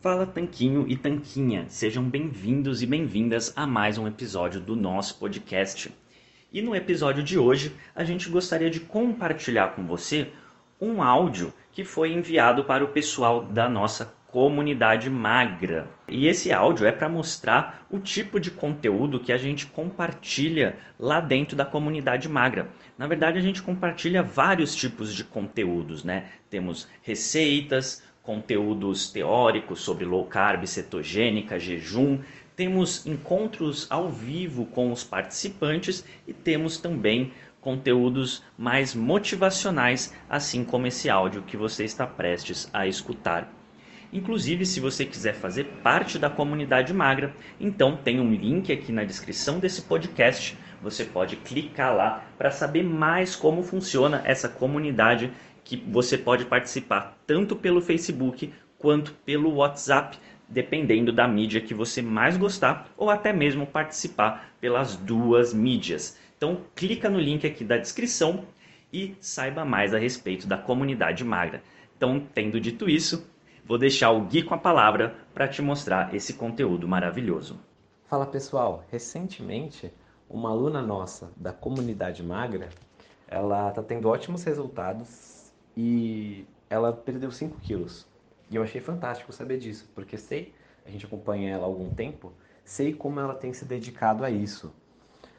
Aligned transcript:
Fala 0.00 0.24
Tanquinho 0.24 0.86
e 0.86 0.96
Tanquinha, 0.96 1.64
sejam 1.68 2.04
bem-vindos 2.04 2.82
e 2.82 2.86
bem-vindas 2.86 3.52
a 3.56 3.66
mais 3.66 3.98
um 3.98 4.06
episódio 4.06 4.60
do 4.60 4.76
nosso 4.76 5.18
podcast. 5.18 5.92
E 6.52 6.62
no 6.62 6.76
episódio 6.76 7.20
de 7.20 7.36
hoje, 7.36 7.74
a 7.96 8.04
gente 8.04 8.30
gostaria 8.30 8.70
de 8.70 8.78
compartilhar 8.78 9.74
com 9.74 9.84
você 9.84 10.28
um 10.80 11.02
áudio 11.02 11.52
que 11.72 11.82
foi 11.82 12.12
enviado 12.12 12.62
para 12.62 12.84
o 12.84 12.92
pessoal 12.92 13.42
da 13.42 13.68
nossa 13.68 14.14
comunidade 14.28 15.10
magra. 15.10 15.88
E 16.06 16.28
esse 16.28 16.52
áudio 16.52 16.86
é 16.86 16.92
para 16.92 17.08
mostrar 17.08 17.84
o 17.90 17.98
tipo 17.98 18.38
de 18.38 18.50
conteúdo 18.50 19.18
que 19.18 19.32
a 19.32 19.38
gente 19.38 19.66
compartilha 19.66 20.76
lá 20.98 21.18
dentro 21.18 21.56
da 21.56 21.64
comunidade 21.64 22.28
magra. 22.28 22.68
Na 22.96 23.06
verdade, 23.06 23.38
a 23.38 23.42
gente 23.42 23.62
compartilha 23.62 24.22
vários 24.22 24.76
tipos 24.76 25.12
de 25.14 25.24
conteúdos, 25.24 26.04
né? 26.04 26.26
Temos 26.50 26.86
receitas, 27.02 28.02
conteúdos 28.28 29.10
teóricos 29.10 29.80
sobre 29.80 30.04
low 30.04 30.26
carb, 30.26 30.66
cetogênica, 30.66 31.58
jejum, 31.58 32.18
temos 32.54 33.06
encontros 33.06 33.86
ao 33.88 34.10
vivo 34.10 34.66
com 34.66 34.92
os 34.92 35.02
participantes 35.02 36.04
e 36.26 36.34
temos 36.34 36.76
também 36.76 37.32
conteúdos 37.58 38.44
mais 38.58 38.94
motivacionais, 38.94 40.14
assim 40.28 40.62
como 40.62 40.86
esse 40.86 41.08
áudio 41.08 41.40
que 41.40 41.56
você 41.56 41.84
está 41.84 42.06
prestes 42.06 42.68
a 42.70 42.86
escutar. 42.86 43.50
Inclusive, 44.12 44.66
se 44.66 44.78
você 44.78 45.06
quiser 45.06 45.34
fazer 45.34 45.64
parte 45.82 46.18
da 46.18 46.28
comunidade 46.28 46.92
magra, 46.92 47.34
então 47.58 47.96
tem 47.96 48.20
um 48.20 48.32
link 48.32 48.70
aqui 48.70 48.92
na 48.92 49.04
descrição 49.04 49.58
desse 49.58 49.82
podcast. 49.82 50.56
Você 50.82 51.04
pode 51.04 51.36
clicar 51.36 51.94
lá 51.94 52.24
para 52.38 52.50
saber 52.50 52.84
mais 52.84 53.34
como 53.34 53.62
funciona 53.62 54.22
essa 54.24 54.48
comunidade 54.48 55.30
que 55.64 55.76
você 55.76 56.16
pode 56.16 56.44
participar 56.44 57.18
tanto 57.26 57.54
pelo 57.54 57.80
Facebook 57.80 58.52
quanto 58.78 59.12
pelo 59.24 59.54
WhatsApp, 59.54 60.18
dependendo 60.48 61.12
da 61.12 61.26
mídia 61.28 61.60
que 61.60 61.74
você 61.74 62.00
mais 62.00 62.36
gostar, 62.36 62.88
ou 62.96 63.10
até 63.10 63.32
mesmo 63.32 63.66
participar 63.66 64.52
pelas 64.60 64.96
duas 64.96 65.52
mídias. 65.52 66.18
Então, 66.36 66.62
clica 66.74 67.10
no 67.10 67.18
link 67.18 67.46
aqui 67.46 67.64
da 67.64 67.76
descrição 67.76 68.44
e 68.92 69.16
saiba 69.20 69.64
mais 69.64 69.92
a 69.92 69.98
respeito 69.98 70.46
da 70.46 70.56
comunidade 70.56 71.24
magra. 71.24 71.62
Então, 71.96 72.24
tendo 72.32 72.60
dito 72.60 72.88
isso, 72.88 73.28
vou 73.64 73.76
deixar 73.76 74.10
o 74.10 74.22
Gui 74.22 74.42
com 74.42 74.54
a 74.54 74.58
palavra 74.58 75.16
para 75.34 75.48
te 75.48 75.60
mostrar 75.60 76.14
esse 76.14 76.34
conteúdo 76.34 76.86
maravilhoso. 76.86 77.58
Fala 78.06 78.24
pessoal, 78.24 78.84
recentemente 78.90 79.92
uma 80.30 80.50
aluna 80.50 80.80
nossa 80.80 81.32
da 81.36 81.52
comunidade 81.52 82.22
magra, 82.22 82.68
ela 83.26 83.68
está 83.68 83.82
tendo 83.82 84.08
ótimos 84.08 84.44
resultados 84.44 85.47
e 85.80 86.44
ela 86.68 86.92
perdeu 86.92 87.30
5 87.30 87.60
quilos. 87.60 88.04
E 88.50 88.56
eu 88.56 88.64
achei 88.64 88.80
fantástico 88.80 89.32
saber 89.32 89.58
disso, 89.58 89.88
porque 89.94 90.18
sei, 90.18 90.52
a 90.84 90.90
gente 90.90 91.06
acompanha 91.06 91.50
ela 91.50 91.62
há 91.62 91.66
algum 91.66 91.88
tempo, 91.90 92.32
sei 92.64 92.92
como 92.92 93.20
ela 93.20 93.32
tem 93.32 93.52
se 93.52 93.64
dedicado 93.64 94.24
a 94.24 94.30
isso. 94.30 94.72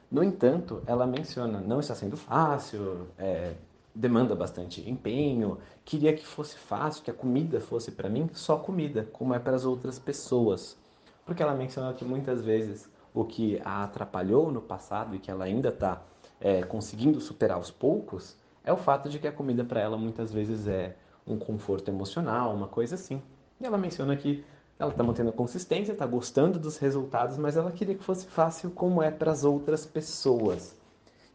No 0.09 0.23
entanto, 0.23 0.81
ela 0.87 1.05
menciona, 1.05 1.59
não 1.59 1.81
está 1.81 1.93
sendo 1.93 2.15
fácil, 2.15 3.07
é, 3.17 3.55
demanda 3.93 4.33
bastante 4.33 4.89
empenho, 4.89 5.57
queria 5.83 6.13
que 6.13 6.25
fosse 6.25 6.57
fácil, 6.57 7.03
que 7.03 7.11
a 7.11 7.13
comida 7.13 7.59
fosse 7.59 7.91
para 7.91 8.07
mim 8.07 8.29
só 8.31 8.55
comida, 8.55 9.09
como 9.11 9.33
é 9.33 9.39
para 9.39 9.57
as 9.57 9.65
outras 9.65 9.99
pessoas. 9.99 10.77
Porque 11.25 11.43
ela 11.43 11.53
menciona 11.53 11.93
que 11.93 12.05
muitas 12.05 12.45
vezes 12.45 12.89
o 13.13 13.25
que 13.25 13.59
a 13.65 13.83
atrapalhou 13.83 14.49
no 14.53 14.61
passado 14.61 15.13
e 15.13 15.19
que 15.19 15.29
ela 15.29 15.43
ainda 15.43 15.67
está 15.67 16.01
é, 16.39 16.63
conseguindo 16.63 17.19
superar 17.19 17.57
aos 17.57 17.69
poucos 17.69 18.37
é 18.63 18.73
o 18.73 18.77
fato 18.77 19.09
de 19.09 19.19
que 19.19 19.27
a 19.27 19.31
comida 19.31 19.63
para 19.63 19.79
ela 19.79 19.97
muitas 19.97 20.31
vezes 20.31 20.67
é 20.67 20.95
um 21.25 21.37
conforto 21.37 21.89
emocional, 21.89 22.53
uma 22.53 22.67
coisa 22.67 22.95
assim. 22.95 23.21
E 23.59 23.65
ela 23.65 23.77
menciona 23.77 24.15
que 24.15 24.43
ela 24.77 24.91
está 24.91 25.03
mantendo 25.03 25.29
a 25.29 25.33
consistência, 25.33 25.91
está 25.91 26.05
gostando 26.05 26.57
dos 26.57 26.77
resultados, 26.77 27.37
mas 27.37 27.57
ela 27.57 27.71
queria 27.71 27.95
que 27.95 28.03
fosse 28.03 28.25
fácil 28.25 28.71
como 28.71 29.03
é 29.03 29.11
para 29.11 29.31
as 29.31 29.43
outras 29.43 29.85
pessoas. 29.85 30.75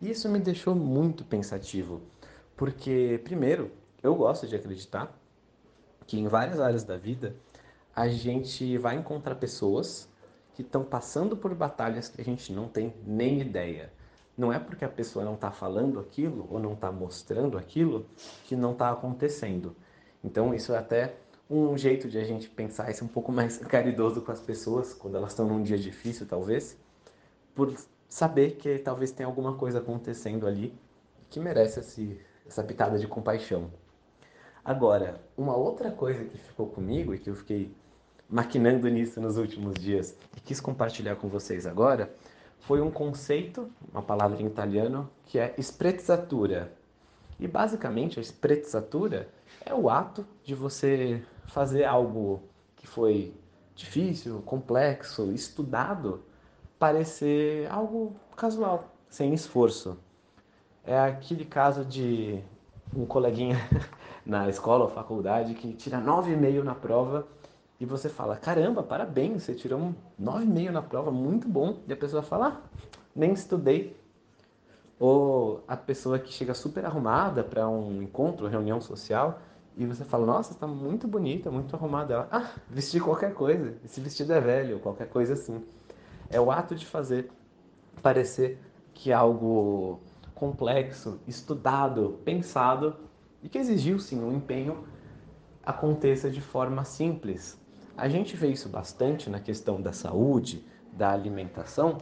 E 0.01 0.11
isso 0.11 0.29
me 0.29 0.39
deixou 0.39 0.75
muito 0.75 1.25
pensativo, 1.25 2.01
porque, 2.57 3.21
primeiro, 3.23 3.71
eu 4.03 4.15
gosto 4.15 4.47
de 4.47 4.57
acreditar 4.57 5.15
que 6.07 6.19
em 6.19 6.27
várias 6.27 6.61
áreas 6.61 6.85
da 6.85 6.97
vida 6.97 7.37
a 7.95 8.09
gente 8.09 8.77
vai 8.79 8.97
encontrar 8.97 9.35
pessoas 9.37 10.09
que 10.55 10.63
estão 10.63 10.85
passando 10.85 11.37
por 11.37 11.55
batalhas 11.55 12.09
que 12.09 12.21
a 12.21 12.25
gente 12.25 12.53
não 12.53 12.69
tem 12.69 12.95
nem 13.07 13.41
ideia. 13.41 13.93
Não 14.37 14.53
é 14.53 14.59
porque 14.59 14.85
a 14.85 14.89
pessoa 14.89 15.25
não 15.25 15.35
está 15.35 15.51
falando 15.51 16.01
aquilo 16.01 16.49
ou 16.51 16.59
não 16.59 16.73
está 16.73 16.91
mostrando 16.91 17.57
aquilo 17.57 18.07
que 18.45 18.57
não 18.57 18.73
está 18.73 18.91
acontecendo. 18.91 19.77
Então, 20.23 20.53
isso 20.55 20.73
é 20.73 20.79
até 20.79 21.15
um 21.49 21.77
jeito 21.77 22.09
de 22.09 22.19
a 22.19 22.25
gente 22.25 22.49
pensar 22.49 22.91
isso 22.91 23.05
um 23.05 23.09
pouco 23.09 23.31
mais 23.33 23.59
caridoso 23.59 24.23
com 24.23 24.33
as 24.33 24.41
pessoas 24.41 24.93
quando 24.93 25.17
elas 25.17 25.31
estão 25.31 25.47
num 25.47 25.63
dia 25.63 25.79
difícil, 25.79 26.27
talvez, 26.27 26.77
por 27.55 27.73
saber 28.09 28.53
que 28.53 28.79
talvez 28.79 29.13
tenha 29.13 29.27
alguma 29.27 29.55
coisa 29.55 29.79
acontecendo 29.79 30.47
ali 30.47 30.75
que 31.31 31.39
merece 31.39 31.81
esse, 31.81 32.21
essa 32.47 32.63
pitada 32.63 32.99
de 32.99 33.07
compaixão. 33.07 33.71
Agora, 34.65 35.21
uma 35.37 35.55
outra 35.57 35.91
coisa 35.91 36.25
que 36.25 36.39
ficou 36.39 36.67
comigo 36.69 37.15
e 37.15 37.19
que 37.19 37.29
eu 37.29 37.35
fiquei 37.35 37.75
maquinando 38.29 38.89
nisso 38.89 39.21
nos 39.21 39.37
últimos 39.37 39.75
dias 39.75 40.17
e 40.37 40.41
quis 40.41 40.61
compartilhar 40.61 41.17
com 41.17 41.29
vocês 41.29 41.67
agora 41.67 42.13
foi 42.61 42.81
um 42.81 42.91
conceito, 42.91 43.71
uma 43.93 44.03
palavra 44.03 44.41
em 44.41 44.47
italiano, 44.47 45.11
que 45.27 45.39
é 45.39 45.55
sprezzatura. 45.59 46.73
E 47.39 47.47
basicamente 47.47 48.19
a 48.19 48.23
sprezzatura 48.23 49.29
é 49.65 49.75
o 49.75 49.91
ato 49.91 50.27
de 50.43 50.55
você 50.55 51.23
fazer 51.47 51.85
algo 51.85 52.43
que 52.77 52.87
foi 52.87 53.35
difícil, 53.75 54.41
complexo, 54.43 55.33
estudado, 55.33 56.23
parecer 56.79 57.71
algo 57.71 58.15
casual, 58.37 58.95
sem 59.09 59.35
esforço. 59.35 59.99
É 60.85 60.99
aquele 60.99 61.45
caso 61.45 61.85
de 61.85 62.41
um 62.95 63.05
coleguinha 63.05 63.57
na 64.25 64.49
escola 64.49 64.85
ou 64.85 64.91
faculdade 64.91 65.55
que 65.55 65.73
tira 65.73 65.99
9,5 65.99 66.63
na 66.63 66.75
prova 66.75 67.27
e 67.85 67.87
você 67.87 68.09
fala, 68.09 68.35
caramba, 68.35 68.83
parabéns, 68.83 69.43
você 69.43 69.55
tirou 69.55 69.79
um 69.79 69.95
9,5 70.19 70.71
na 70.71 70.81
prova, 70.81 71.11
muito 71.11 71.47
bom. 71.47 71.81
E 71.87 71.93
a 71.93 71.97
pessoa 71.97 72.23
fala, 72.23 72.49
ah, 72.49 72.81
nem 73.15 73.35
estudei. 73.35 73.95
Ou 74.99 75.63
a 75.69 75.77
pessoa 75.77 76.19
que 76.19 76.33
chega 76.33 76.55
super 76.55 76.87
arrumada 76.87 77.45
para 77.45 77.69
um 77.69 78.01
encontro, 78.01 78.49
reunião 78.49 78.81
social, 78.81 79.39
e 79.77 79.85
você 79.85 80.03
fala, 80.03 80.25
nossa, 80.25 80.55
está 80.55 80.67
muito 80.67 81.07
bonita, 81.07 81.51
muito 81.51 81.77
arrumada. 81.77 82.15
Ela, 82.15 82.29
ah, 82.33 82.51
vesti 82.71 82.99
qualquer 82.99 83.35
coisa, 83.35 83.77
esse 83.85 84.01
vestido 84.01 84.33
é 84.33 84.41
velho, 84.41 84.81
qualquer 84.81 85.11
coisa 85.11 85.35
assim. 85.35 85.63
É 86.31 86.41
o 86.41 86.51
ato 86.51 86.75
de 86.75 86.87
fazer 86.87 87.31
parecer 88.01 88.59
que 88.95 89.11
é 89.11 89.15
algo 89.15 90.01
complexo, 90.35 91.21
estudado, 91.29 92.19
pensado 92.25 92.97
e 93.43 93.49
que 93.49 93.59
exigiu 93.59 93.99
sim 93.99 94.25
um 94.25 94.33
empenho 94.33 94.87
aconteça 95.63 96.31
de 96.31 96.41
forma 96.41 96.83
simples, 96.85 97.59
a 97.97 98.09
gente 98.09 98.37
vê 98.37 98.49
isso 98.49 98.69
bastante 98.69 99.31
na 99.31 99.41
questão 99.41 99.81
da 99.81 99.93
saúde, 99.93 100.65
da 100.93 101.11
alimentação, 101.11 101.99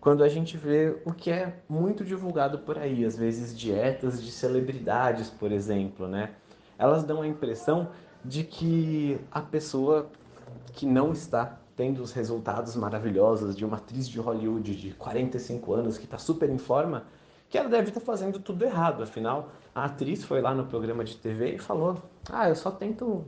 quando 0.00 0.22
a 0.22 0.28
gente 0.28 0.56
vê 0.56 0.98
o 1.04 1.12
que 1.12 1.30
é 1.30 1.60
muito 1.68 2.04
divulgado 2.04 2.58
por 2.58 2.78
aí, 2.78 3.04
às 3.04 3.16
vezes 3.16 3.56
dietas 3.56 4.22
de 4.22 4.30
celebridades, 4.30 5.30
por 5.30 5.50
exemplo, 5.50 6.06
né? 6.06 6.32
Elas 6.78 7.04
dão 7.04 7.22
a 7.22 7.26
impressão 7.26 7.88
de 8.22 8.44
que 8.44 9.18
a 9.30 9.40
pessoa 9.40 10.10
que 10.74 10.84
não 10.84 11.12
está 11.12 11.58
tendo 11.76 12.02
os 12.02 12.12
resultados 12.12 12.76
maravilhosos 12.76 13.56
de 13.56 13.64
uma 13.64 13.78
atriz 13.78 14.08
de 14.08 14.20
Hollywood 14.20 14.76
de 14.76 14.92
45 14.92 15.72
anos 15.72 15.98
que 15.98 16.04
está 16.04 16.18
super 16.18 16.50
em 16.50 16.58
forma, 16.58 17.04
que 17.48 17.58
ela 17.58 17.68
deve 17.68 17.88
estar 17.88 18.00
tá 18.00 18.06
fazendo 18.06 18.38
tudo 18.38 18.64
errado. 18.64 19.02
Afinal, 19.02 19.52
a 19.74 19.86
atriz 19.86 20.24
foi 20.24 20.40
lá 20.40 20.54
no 20.54 20.66
programa 20.66 21.04
de 21.04 21.16
TV 21.16 21.54
e 21.54 21.58
falou: 21.58 21.96
Ah, 22.30 22.48
eu 22.48 22.54
só 22.54 22.70
tento 22.70 23.24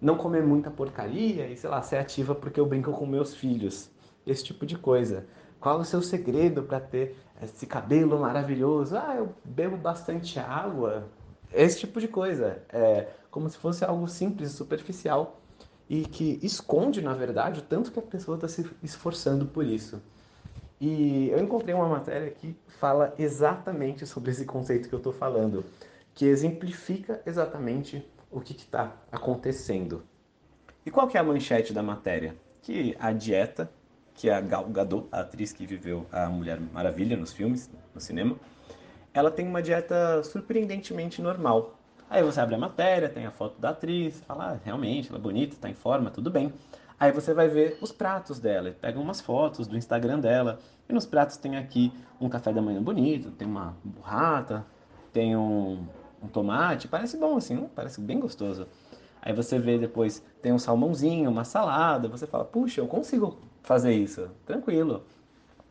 não 0.00 0.16
comer 0.16 0.42
muita 0.42 0.70
porcaria 0.70 1.46
e, 1.46 1.56
sei 1.56 1.68
lá, 1.68 1.82
ser 1.82 1.96
ativa 1.96 2.34
porque 2.34 2.58
eu 2.58 2.66
brinco 2.66 2.92
com 2.92 3.06
meus 3.06 3.34
filhos. 3.34 3.90
Esse 4.26 4.44
tipo 4.44 4.64
de 4.64 4.76
coisa. 4.76 5.26
Qual 5.58 5.78
o 5.78 5.84
seu 5.84 6.00
segredo 6.00 6.62
para 6.62 6.80
ter 6.80 7.16
esse 7.42 7.66
cabelo 7.66 8.18
maravilhoso? 8.18 8.96
Ah, 8.96 9.14
eu 9.16 9.34
bebo 9.44 9.76
bastante 9.76 10.38
água. 10.38 11.08
Esse 11.52 11.80
tipo 11.80 12.00
de 12.00 12.08
coisa. 12.08 12.62
É 12.72 13.08
como 13.30 13.48
se 13.48 13.56
fosse 13.56 13.84
algo 13.84 14.08
simples, 14.08 14.52
superficial 14.52 15.40
e 15.88 16.02
que 16.02 16.38
esconde, 16.42 17.00
na 17.02 17.14
verdade, 17.14 17.60
o 17.60 17.62
tanto 17.62 17.90
que 17.90 17.98
a 17.98 18.02
pessoa 18.02 18.36
está 18.36 18.48
se 18.48 18.68
esforçando 18.82 19.46
por 19.46 19.64
isso. 19.64 20.00
E 20.80 21.28
eu 21.30 21.38
encontrei 21.38 21.74
uma 21.74 21.88
matéria 21.88 22.30
que 22.30 22.56
fala 22.78 23.14
exatamente 23.18 24.06
sobre 24.06 24.30
esse 24.30 24.44
conceito 24.44 24.88
que 24.88 24.94
eu 24.94 24.98
estou 24.98 25.12
falando, 25.12 25.64
que 26.20 26.26
exemplifica 26.26 27.22
exatamente 27.24 28.06
o 28.30 28.42
que 28.42 28.52
está 28.52 28.94
acontecendo. 29.10 30.04
E 30.84 30.90
qual 30.90 31.08
que 31.08 31.16
é 31.16 31.20
a 31.20 31.24
manchete 31.24 31.72
da 31.72 31.82
matéria? 31.82 32.36
Que 32.60 32.94
a 33.00 33.10
dieta, 33.10 33.72
que 34.12 34.28
a 34.28 34.38
Gal 34.38 34.68
Gadot, 34.68 35.08
a 35.10 35.20
atriz 35.20 35.50
que 35.50 35.64
viveu 35.64 36.04
a 36.12 36.28
Mulher 36.28 36.60
Maravilha 36.60 37.16
nos 37.16 37.32
filmes, 37.32 37.70
no 37.94 38.00
cinema, 38.02 38.36
ela 39.14 39.30
tem 39.30 39.48
uma 39.48 39.62
dieta 39.62 40.22
surpreendentemente 40.22 41.22
normal. 41.22 41.78
Aí 42.10 42.22
você 42.22 42.38
abre 42.38 42.54
a 42.54 42.58
matéria, 42.58 43.08
tem 43.08 43.24
a 43.24 43.30
foto 43.30 43.58
da 43.58 43.70
atriz, 43.70 44.20
fala, 44.26 44.52
ah, 44.52 44.58
realmente, 44.62 45.08
ela 45.08 45.16
é 45.16 45.22
bonita, 45.22 45.54
está 45.54 45.70
em 45.70 45.74
forma, 45.74 46.10
tudo 46.10 46.30
bem. 46.30 46.52
Aí 46.98 47.12
você 47.12 47.32
vai 47.32 47.48
ver 47.48 47.78
os 47.80 47.92
pratos 47.92 48.38
dela, 48.38 48.76
pega 48.78 49.00
umas 49.00 49.22
fotos 49.22 49.66
do 49.66 49.74
Instagram 49.74 50.20
dela, 50.20 50.58
e 50.86 50.92
nos 50.92 51.06
pratos 51.06 51.38
tem 51.38 51.56
aqui 51.56 51.90
um 52.20 52.28
café 52.28 52.52
da 52.52 52.60
manhã 52.60 52.82
bonito, 52.82 53.30
tem 53.30 53.48
uma 53.48 53.74
burrata, 53.82 54.66
tem 55.14 55.34
um, 55.34 55.88
um 56.22 56.28
tomate, 56.28 56.88
parece 56.88 57.16
bom 57.16 57.36
assim, 57.36 57.68
parece 57.74 58.00
bem 58.00 58.20
gostoso. 58.20 58.66
Aí 59.22 59.32
você 59.32 59.58
vê 59.58 59.78
depois, 59.78 60.22
tem 60.40 60.52
um 60.52 60.58
salmãozinho, 60.58 61.30
uma 61.30 61.44
salada, 61.44 62.08
você 62.08 62.26
fala, 62.26 62.44
puxa, 62.44 62.80
eu 62.80 62.86
consigo 62.86 63.38
fazer 63.62 63.92
isso, 63.92 64.30
tranquilo. 64.46 65.04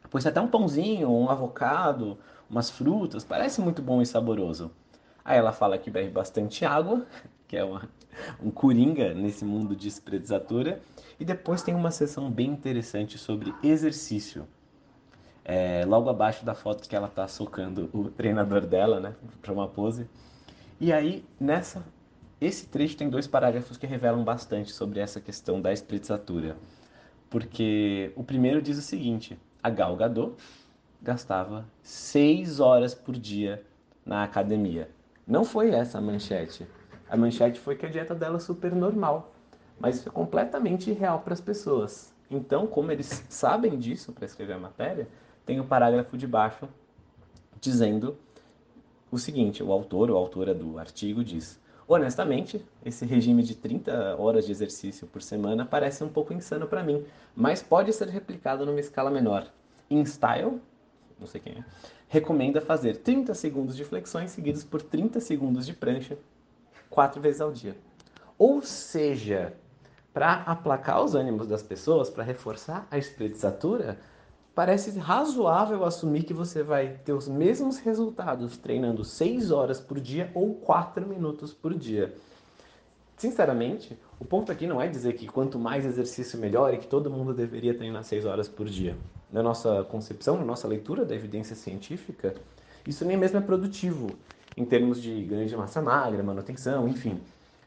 Depois 0.03 0.25
até 0.25 0.39
um 0.39 0.47
pãozinho, 0.47 1.09
um 1.09 1.29
avocado, 1.29 2.17
umas 2.49 2.69
frutas, 2.69 3.23
parece 3.23 3.61
muito 3.61 3.81
bom 3.81 4.01
e 4.01 4.05
saboroso. 4.05 4.71
Aí 5.23 5.37
ela 5.37 5.51
fala 5.51 5.77
que 5.77 5.91
bebe 5.91 6.09
bastante 6.09 6.65
água, 6.65 7.05
que 7.47 7.57
é 7.57 7.63
uma, 7.63 7.87
um 8.41 8.49
coringa 8.49 9.13
nesse 9.13 9.45
mundo 9.45 9.75
de 9.75 9.87
espredizatura. 9.87 10.81
E 11.19 11.25
depois 11.25 11.61
tem 11.61 11.75
uma 11.75 11.91
sessão 11.91 12.31
bem 12.31 12.49
interessante 12.49 13.17
sobre 13.17 13.53
exercício. 13.61 14.47
É, 15.43 15.83
logo 15.85 16.09
abaixo 16.09 16.45
da 16.45 16.53
foto 16.53 16.87
que 16.87 16.95
ela 16.95 17.07
está 17.07 17.27
socando 17.27 17.89
o 17.93 18.09
treinador 18.09 18.65
dela, 18.65 18.99
né, 18.99 19.15
para 19.41 19.51
uma 19.51 19.67
pose. 19.67 20.07
E 20.81 20.93
aí, 20.93 21.25
nessa, 21.37 21.83
esse 22.39 22.67
trecho 22.67 22.95
tem 22.95 23.09
dois 23.09 23.27
parágrafos 23.27 23.75
que 23.75 23.85
revelam 23.85 24.23
bastante 24.23 24.71
sobre 24.71 25.01
essa 25.01 25.19
questão 25.19 25.61
da 25.61 25.73
espredizatura. 25.73 26.55
Porque 27.29 28.13
o 28.15 28.23
primeiro 28.23 28.61
diz 28.61 28.77
o 28.77 28.81
seguinte, 28.81 29.37
a 29.61 29.69
Gal 29.69 29.93
Gadot 29.97 30.35
gastava 31.01 31.65
seis 31.83 32.61
horas 32.61 32.95
por 32.95 33.13
dia 33.15 33.61
na 34.05 34.23
academia. 34.23 34.89
Não 35.27 35.43
foi 35.43 35.69
essa 35.69 35.97
a 35.97 36.01
manchete. 36.01 36.65
A 37.09 37.17
manchete 37.17 37.59
foi 37.59 37.75
que 37.75 37.85
a 37.85 37.89
dieta 37.89 38.15
dela 38.15 38.37
é 38.37 38.39
super 38.39 38.73
normal, 38.73 39.33
mas 39.77 39.97
isso 39.97 40.07
é 40.07 40.11
completamente 40.13 40.89
irreal 40.89 41.19
para 41.19 41.33
as 41.33 41.41
pessoas. 41.41 42.15
Então, 42.31 42.65
como 42.65 42.89
eles 42.89 43.25
sabem 43.27 43.77
disso 43.77 44.13
para 44.13 44.25
escrever 44.25 44.53
a 44.53 44.59
matéria, 44.59 45.09
tem 45.45 45.59
o 45.59 45.63
um 45.63 45.67
parágrafo 45.67 46.17
de 46.17 46.25
baixo 46.25 46.69
dizendo 47.59 48.17
o 49.11 49.17
seguinte: 49.17 49.63
o 49.63 49.71
autor 49.71 50.09
ou 50.09 50.17
autora 50.17 50.53
do 50.53 50.77
artigo 50.77 51.23
diz: 51.23 51.59
Honestamente, 51.87 52.63
esse 52.85 53.05
regime 53.05 53.41
de 53.41 53.55
30 53.55 54.15
horas 54.17 54.45
de 54.45 54.51
exercício 54.51 55.07
por 55.07 55.21
semana 55.21 55.65
parece 55.65 56.03
um 56.03 56.09
pouco 56.09 56.33
insano 56.33 56.67
para 56.67 56.83
mim, 56.83 57.03
mas 57.35 57.63
pode 57.63 57.91
ser 57.93 58.07
replicado 58.09 58.65
numa 58.65 58.79
escala 58.79 59.09
menor. 59.09 59.47
InStyle, 59.89 60.61
não 61.19 61.25
sei 61.25 61.41
quem 61.41 61.53
é, 61.53 61.63
recomenda 62.07 62.61
fazer 62.61 62.97
30 62.97 63.33
segundos 63.33 63.75
de 63.75 63.83
flexões 63.83 64.31
seguidos 64.31 64.63
por 64.63 64.81
30 64.81 65.19
segundos 65.19 65.65
de 65.65 65.73
prancha, 65.73 66.17
quatro 66.89 67.19
vezes 67.19 67.41
ao 67.41 67.51
dia. 67.51 67.75
Ou 68.37 68.61
seja, 68.61 69.53
para 70.13 70.43
aplacar 70.43 71.03
os 71.03 71.15
ânimos 71.15 71.47
das 71.47 71.63
pessoas, 71.63 72.09
para 72.09 72.23
reforçar 72.23 72.87
a 72.91 72.97
espreguiçatura, 72.97 73.97
parece 74.53 74.97
razoável 74.99 75.85
assumir 75.85 76.23
que 76.23 76.33
você 76.33 76.63
vai 76.63 76.99
ter 77.05 77.13
os 77.13 77.27
mesmos 77.27 77.77
resultados 77.77 78.57
treinando 78.57 79.05
6 79.05 79.51
horas 79.51 79.79
por 79.79 79.99
dia 79.99 80.31
ou 80.33 80.55
4 80.55 81.05
minutos 81.07 81.53
por 81.53 81.73
dia. 81.73 82.13
Sinceramente, 83.17 83.97
o 84.19 84.25
ponto 84.25 84.51
aqui 84.51 84.65
não 84.65 84.81
é 84.81 84.87
dizer 84.87 85.13
que 85.13 85.27
quanto 85.27 85.59
mais 85.59 85.85
exercício 85.85 86.39
melhor 86.39 86.73
e 86.73 86.77
que 86.77 86.87
todo 86.87 87.09
mundo 87.09 87.33
deveria 87.33 87.73
treinar 87.73 88.03
6 88.03 88.25
horas 88.25 88.47
por 88.47 88.67
dia 88.67 88.95
na 89.31 89.43
nossa 89.43 89.83
concepção, 89.83 90.37
na 90.37 90.45
nossa 90.45 90.67
leitura 90.67 91.05
da 91.05 91.13
evidência 91.13 91.55
científica, 91.55 92.33
isso 92.87 93.05
nem 93.05 93.17
mesmo 93.17 93.37
é 93.37 93.41
produtivo 93.41 94.09
em 94.57 94.65
termos 94.65 95.01
de 95.01 95.23
ganho 95.23 95.47
de 95.47 95.55
massa 95.55 95.81
magra, 95.81 96.23
manutenção, 96.23 96.87
enfim. 96.87 97.19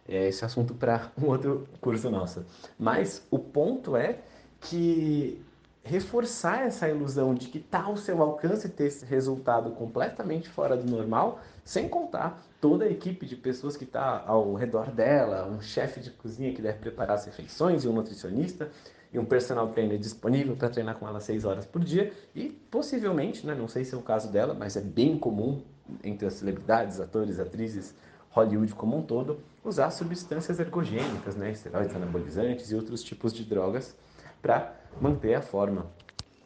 É 0.09 0.29
esse 0.29 0.45
assunto 0.45 0.75
para 0.75 1.13
um 1.21 1.27
outro 1.27 1.69
curso 1.81 2.11
nosso. 2.11 2.45
Mas 2.79 3.25
o 3.31 3.39
ponto 3.39 3.97
é 3.97 4.19
que 4.61 5.41
reforçar 5.85 6.67
essa 6.67 6.89
ilusão 6.89 7.35
de 7.35 7.49
que 7.49 7.59
está 7.59 7.83
ao 7.83 7.97
seu 7.97 8.23
alcance 8.23 8.69
ter 8.69 8.85
esse 8.85 9.05
resultado 9.05 9.71
completamente 9.73 10.49
fora 10.49 10.77
do 10.77 10.89
normal, 10.89 11.41
sem 11.65 11.89
contar 11.89 12.41
toda 12.61 12.85
a 12.85 12.91
equipe 12.91 13.27
de 13.27 13.35
pessoas 13.35 13.77
que 13.77 13.85
está 13.85 14.23
ao 14.27 14.55
redor 14.55 14.91
dela, 14.91 15.47
um 15.47 15.61
chefe 15.61 16.01
de 16.01 16.11
cozinha 16.11 16.53
que 16.53 16.63
deve 16.63 16.79
preparar 16.79 17.17
as 17.17 17.25
refeições 17.25 17.85
e 17.85 17.89
um 17.89 17.93
nutricionista, 17.93 18.71
e 19.13 19.19
um 19.19 19.25
personal 19.25 19.69
trainer 19.69 19.99
disponível 19.99 20.57
para 20.57 20.71
treinar 20.71 20.97
com 20.97 21.07
ela 21.07 21.21
seis 21.21 21.45
horas 21.45 21.67
por 21.67 21.85
dia 21.85 22.13
e 22.35 22.49
possivelmente, 22.49 23.47
né, 23.47 23.55
não 23.55 23.69
sei 23.69 23.85
se 23.85 23.95
é 23.95 23.99
o 23.99 24.03
caso 24.03 24.33
dela, 24.33 24.55
mas 24.55 24.77
é 24.77 24.81
bem 24.81 25.19
comum 25.19 25.63
entre 26.03 26.27
as 26.27 26.35
celebridades, 26.35 26.99
atores, 26.99 27.39
atrizes, 27.39 27.95
Hollywood 28.31 28.75
como 28.75 28.97
um 28.97 29.03
todo, 29.03 29.41
usar 29.63 29.91
substâncias 29.91 30.59
ergogênicas, 30.59 31.37
né, 31.37 31.51
esteroides 31.51 31.95
anabolizantes 31.95 32.71
e 32.71 32.75
outros 32.75 33.03
tipos 33.03 33.35
de 33.35 33.45
drogas 33.45 33.95
para 34.43 34.75
manter 35.01 35.35
a 35.35 35.41
forma. 35.41 35.87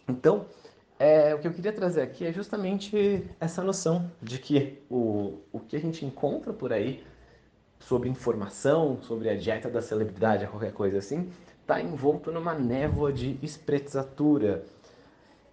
Então, 0.06 0.46
é, 0.98 1.34
o 1.34 1.38
que 1.38 1.48
eu 1.48 1.52
queria 1.52 1.72
trazer 1.72 2.02
aqui 2.02 2.24
é 2.24 2.32
justamente 2.32 3.28
essa 3.40 3.62
noção 3.62 4.10
de 4.22 4.38
que 4.38 4.82
o, 4.88 5.38
o 5.52 5.58
que 5.58 5.76
a 5.76 5.80
gente 5.80 6.04
encontra 6.06 6.52
por 6.52 6.72
aí 6.72 7.04
sobre 7.80 8.08
informação, 8.08 8.98
sobre 9.02 9.28
a 9.28 9.36
dieta 9.36 9.68
da 9.68 9.82
celebridade, 9.82 10.46
qualquer 10.46 10.72
coisa 10.72 10.98
assim, 10.98 11.30
está 11.60 11.80
envolto 11.80 12.30
numa 12.30 12.54
névoa 12.54 13.12
de 13.12 13.38
esprezzatura. 13.42 14.64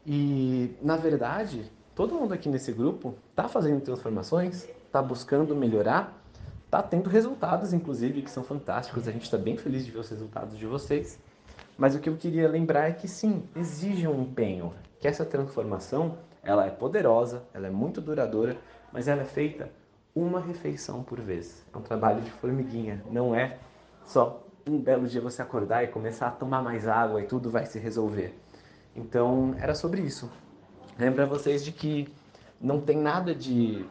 E, 0.06 0.76
na 0.82 0.96
verdade, 0.96 1.70
todo 1.96 2.16
mundo 2.16 2.34
aqui 2.34 2.48
nesse 2.48 2.72
grupo 2.72 3.16
está 3.32 3.48
fazendo 3.48 3.82
transformações, 3.82 4.68
está 4.86 5.02
buscando 5.02 5.56
melhorar, 5.56 6.24
está 6.66 6.82
tendo 6.82 7.10
resultados, 7.10 7.74
inclusive, 7.74 8.22
que 8.22 8.32
são 8.32 8.44
fantásticos. 8.44 9.08
A 9.08 9.12
gente 9.12 9.24
está 9.24 9.38
bem 9.38 9.58
feliz 9.58 9.86
de 9.86 9.92
ver 9.92 10.00
os 10.00 10.10
resultados 10.10 10.58
de 10.58 10.66
vocês. 10.66 11.20
Mas 11.78 11.96
o 11.96 12.00
que 12.00 12.10
eu 12.10 12.16
queria 12.16 12.48
lembrar 12.48 12.90
é 12.90 12.92
que 12.92 13.08
sim, 13.08 13.44
exige 13.56 14.08
um 14.08 14.22
empenho, 14.22 14.74
que 15.00 15.08
essa 15.08 15.26
transformação 15.26 16.18
ela 16.44 16.66
é 16.66 16.70
poderosa, 16.70 17.44
ela 17.54 17.68
é 17.68 17.70
muito 17.70 18.00
duradoura, 18.02 18.58
mas 18.92 19.08
ela 19.08 19.22
é 19.22 19.26
feita 19.26 19.72
uma 20.16 20.40
refeição 20.40 21.02
por 21.04 21.20
vez. 21.20 21.66
É 21.74 21.78
um 21.78 21.82
trabalho 21.82 22.22
de 22.22 22.30
formiguinha, 22.30 23.04
não 23.10 23.34
é 23.34 23.58
só 24.06 24.44
um 24.68 24.78
belo 24.78 25.08
dia 25.08 25.20
você 25.20 25.42
acordar 25.42 25.84
e 25.84 25.88
começar 25.88 26.28
a 26.28 26.32
tomar 26.32 26.62
mais 26.62 26.88
água 26.88 27.22
e 27.22 27.26
tudo 27.26 27.50
vai 27.50 27.66
se 27.66 27.80
resolver. 27.80 28.38
Então, 28.96 29.56
era 29.60 29.74
sobre 29.74 30.02
isso. 30.02 30.32
Lembra 30.98 31.26
vocês 31.26 31.66
de 31.66 31.72
que 31.72 32.08
não 32.62 32.80
tem 32.80 32.98
nada 32.98 33.34
de 33.34 33.86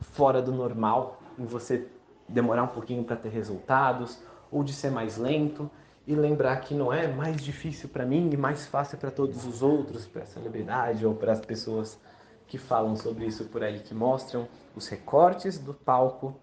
fora 0.00 0.42
do 0.42 0.52
normal 0.52 1.22
em 1.38 1.44
você 1.44 1.86
demorar 2.28 2.64
um 2.64 2.68
pouquinho 2.68 3.04
para 3.04 3.16
ter 3.16 3.28
resultados 3.28 4.20
ou 4.50 4.64
de 4.64 4.72
ser 4.72 4.90
mais 4.90 5.16
lento 5.16 5.70
e 6.06 6.14
lembrar 6.14 6.56
que 6.60 6.74
não 6.74 6.92
é 6.92 7.06
mais 7.06 7.40
difícil 7.40 7.88
para 7.88 8.04
mim 8.04 8.30
e 8.32 8.36
mais 8.36 8.66
fácil 8.66 8.98
para 8.98 9.10
todos 9.10 9.44
os 9.46 9.62
outros, 9.62 10.06
para 10.06 10.22
a 10.22 10.26
celebridade 10.26 11.06
ou 11.06 11.14
para 11.14 11.32
as 11.32 11.40
pessoas 11.40 11.98
que 12.46 12.58
falam 12.58 12.96
sobre 12.96 13.26
isso 13.26 13.44
por 13.46 13.62
aí, 13.62 13.80
que 13.80 13.94
mostram 13.94 14.48
os 14.74 14.88
recortes 14.88 15.58
do 15.58 15.72
palco 15.72 16.36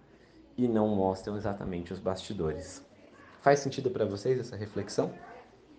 e 0.57 0.67
não 0.67 0.87
mostram 0.89 1.37
exatamente 1.37 1.93
os 1.93 1.99
bastidores. 1.99 2.83
Faz 3.41 3.59
sentido 3.59 3.89
para 3.89 4.05
vocês 4.05 4.39
essa 4.39 4.55
reflexão? 4.55 5.13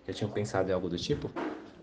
Já 0.07 0.13
tinham 0.13 0.31
pensado 0.31 0.69
em 0.69 0.73
algo 0.73 0.89
do 0.89 0.97
tipo? 0.97 1.29